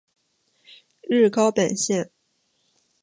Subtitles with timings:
[1.07, 2.11] 日高本线。